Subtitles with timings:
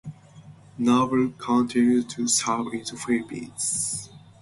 [0.79, 4.09] Noble continued to serve in the Philippines.